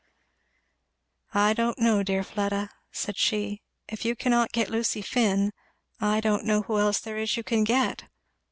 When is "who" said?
6.63-6.79